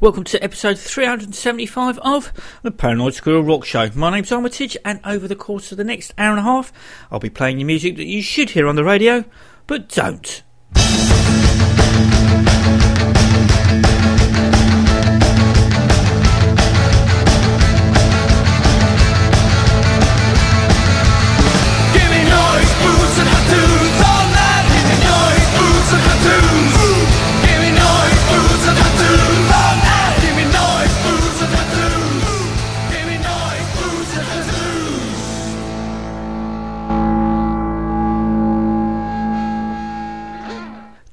[0.00, 3.90] Welcome to episode 375 of the Paranoid Squirrel Rock Show.
[3.94, 6.72] My name's Armitage, and over the course of the next hour and a half,
[7.10, 9.26] I'll be playing you music that you should hear on the radio,
[9.66, 10.42] but don't.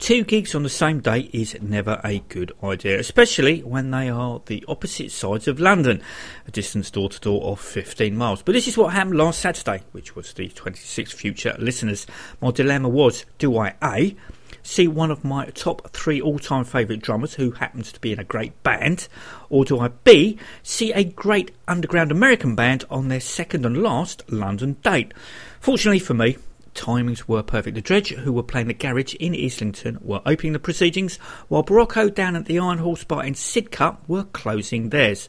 [0.08, 4.42] Two gigs on the same day is never a good idea, especially when they are
[4.46, 6.02] the opposite sides of London,
[6.48, 8.42] a distance door to door of 15 miles.
[8.42, 12.08] But this is what happened last Saturday, which was the 26th Future listeners.
[12.40, 14.16] My dilemma was do I A,
[14.64, 18.20] see one of my top three all time favourite drummers who happens to be in
[18.20, 19.10] a great band,
[19.50, 24.24] or do I B, see a great underground American band on their second and last
[24.32, 25.14] London date?
[25.60, 26.38] Fortunately for me,
[26.78, 27.76] timings were perfect.
[27.76, 31.18] The Drej, who were playing the Garage in Islington, were opening the proceedings,
[31.50, 35.28] while Borracho down at the Iron Horse Bar in Sidcup were closing theirs.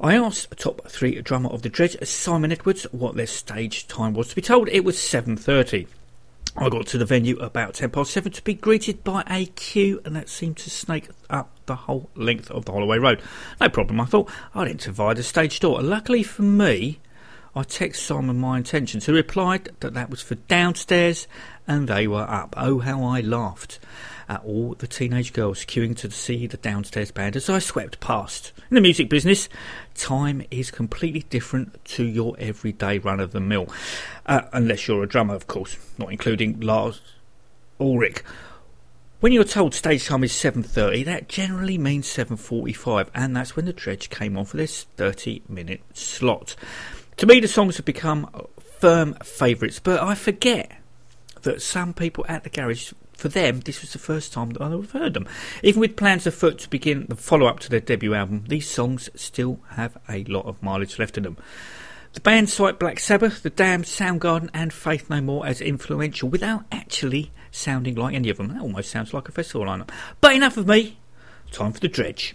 [0.00, 4.28] I asked top three drummer of the Drej, Simon Edwards, what their stage time was.
[4.28, 5.86] To be told, it was 7.30.
[6.56, 10.00] I got to the venue about 10 past 7 to be greeted by a queue,
[10.04, 13.20] and that seemed to snake up the whole length of the Holloway Road.
[13.60, 14.30] No problem, I thought.
[14.54, 15.82] I'd enter via the stage door.
[15.82, 17.00] Luckily for me,
[17.56, 19.06] I texted Simon my intentions.
[19.06, 21.28] He replied that that was for downstairs
[21.68, 22.54] and they were up.
[22.56, 23.78] Oh, how I laughed
[24.28, 28.52] at all the teenage girls queuing to see the downstairs band as I swept past.
[28.70, 29.48] In the music business,
[29.94, 33.68] time is completely different to your everyday run of the mill.
[34.26, 37.00] Uh, unless you're a drummer, of course, not including Lars
[37.78, 38.22] Ulrich.
[39.20, 43.72] When you're told stage time is 7.30, that generally means 7.45, and that's when the
[43.72, 46.56] Drej came on for this 30 minute slot.
[47.18, 48.28] To me, the songs have become
[48.80, 50.72] firm favourites, but I forget
[51.42, 54.90] that some people at the garage, for them, this was the first time that I've
[54.90, 55.28] heard them.
[55.62, 59.08] Even with plans afoot to begin the follow up to their debut album, these songs
[59.14, 61.36] still have a lot of mileage left in them.
[62.14, 66.64] The band cite Black Sabbath, The Damned, Soundgarden, and Faith No More as influential without
[66.72, 68.48] actually sounding like any of them.
[68.48, 69.90] That almost sounds like a festival lineup.
[70.20, 70.98] But enough of me.
[71.52, 72.34] Time for the Drej.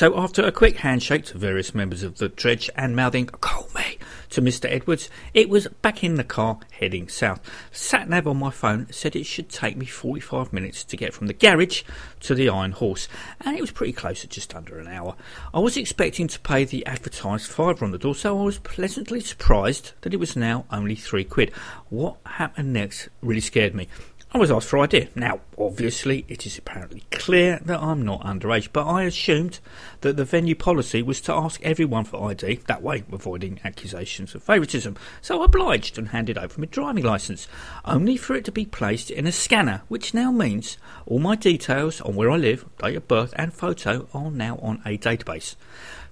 [0.00, 3.98] So, after a quick handshake to various members of the Drej and mouthing, call me,
[4.30, 4.64] to Mr.
[4.64, 7.42] Edwards, it was back in the car heading south.
[7.70, 11.26] Sat nav on my phone said it should take me 45 minutes to get from
[11.26, 11.82] the garage
[12.20, 13.08] to the Iron Horse,
[13.42, 15.16] and it was pretty close at just under an hour.
[15.52, 19.20] I was expecting to pay the advertised fiver on the door, so I was pleasantly
[19.20, 21.52] surprised that it was now only three quid.
[21.90, 23.86] What happened next really scared me.
[24.32, 25.08] I was asked for ID.
[25.16, 29.58] Now, obviously, it is apparently clear that I'm not underage, but I assumed
[30.02, 34.44] that the venue policy was to ask everyone for ID, that way avoiding accusations of
[34.44, 34.96] favouritism.
[35.20, 37.48] So I obliged and handed over my driving licence,
[37.84, 42.00] only for it to be placed in a scanner, which now means all my details
[42.00, 45.56] on where I live, date of birth, and photo are now on a database.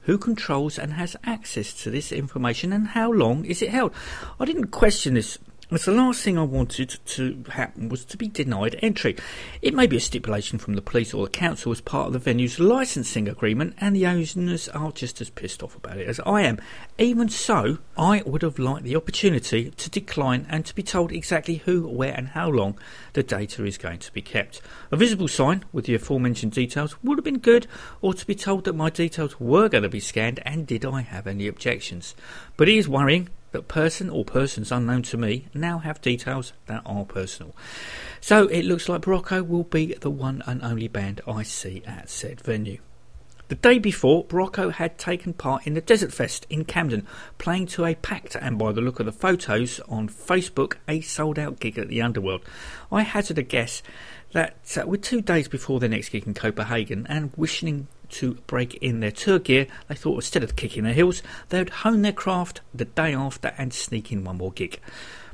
[0.03, 3.93] Who controls and has access to this information and how long is it held?
[4.41, 5.39] I didn't question this
[5.71, 9.17] as the last thing I wanted to happen was to be denied entry.
[9.61, 12.19] It may be a stipulation from the police or the council as part of the
[12.19, 16.43] venue's licensing agreement, and the owners are just as pissed off about it as I
[16.43, 16.59] am.
[16.97, 21.57] Even so, I would have liked the opportunity to decline and to be told exactly
[21.57, 22.79] who, where, and how long
[23.13, 24.63] the data is going to be kept.
[24.91, 27.67] A visible sign with the aforementioned details would have been good,
[28.01, 31.03] or to be told that my details were going to be scanned and did I
[31.03, 32.15] have any objections.
[32.57, 36.83] But it is worrying that person or persons unknown to me now have details that
[36.85, 37.55] are personal.
[38.21, 42.11] So it looks like Borracho will be the one and only band I see at
[42.11, 42.79] said venue.
[43.49, 47.07] The day before, Borracho had taken part in the Desert Fest in Camden,
[47.39, 51.39] playing to a packed and by the look of the photos on Facebook, a sold
[51.39, 52.43] out gig at the Underworld.
[52.93, 53.83] I hazard a guess
[54.33, 58.75] that uh, with two days before their next gig in Copenhagen and wishing to break
[58.77, 62.13] in their tour gear, they thought instead of kicking their heels, they would hone their
[62.13, 64.81] craft the day after and sneak in one more gig.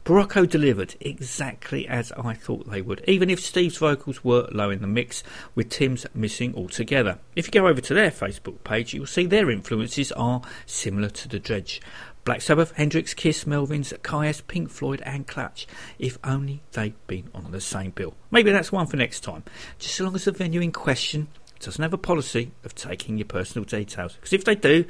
[0.05, 4.83] Borracho delivered exactly as I thought they would, even if Steve's vocals were low in
[4.83, 5.23] the mix,
[5.55, 7.19] with Tim's missing altogether.
[7.35, 11.29] If you go over to their Facebook page, you'll see their influences are similar to
[11.29, 11.81] the Drej.
[12.25, 15.67] Black Sabbath, Hendrix, Kiss, Melvins, Kyuss, Pink Floyd, and Clutch.
[15.99, 18.15] If only they'd been on the same bill.
[18.31, 19.45] Maybe that's one for next time.
[19.79, 21.29] Just so long as the venue in question
[21.65, 24.15] doesn't have a policy of taking your personal details.
[24.15, 24.85] Because if they do,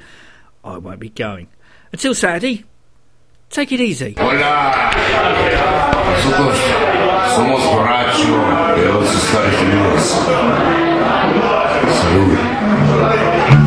[0.63, 1.47] I won't be going.
[1.91, 2.65] Until Saturday,
[3.49, 4.15] take it easy.
[4.17, 4.91] Hola,
[6.05, 6.57] nosotros
[7.35, 8.35] somos Borracho
[8.75, 10.01] de los Estados Unidos.
[12.01, 13.64] Salud.